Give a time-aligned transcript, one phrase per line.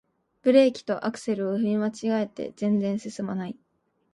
[0.41, 1.89] ブレーキとアクセルを踏み間
[2.19, 3.57] 違えて全然すすまない